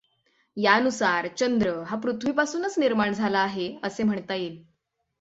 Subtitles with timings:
[0.57, 4.61] यानुसार चंद्र हा पृथ्वीपासूनच निर्माण झाला आहे, असे म्हणता येईल.